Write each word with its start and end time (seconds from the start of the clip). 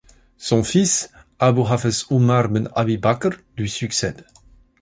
Son 0.47 0.63
fils 0.63 1.11
Abû 1.47 1.61
Hafs 1.69 2.05
`Umar 2.07 2.45
ben 2.51 2.67
Abî 2.73 2.97
Bakr 3.03 3.33
lui 3.55 3.69
succède. 3.69 4.25